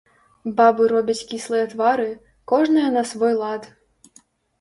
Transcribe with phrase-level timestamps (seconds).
[0.59, 2.07] Бабы робяць кіслыя твары,
[2.53, 3.69] кожная на свой лад.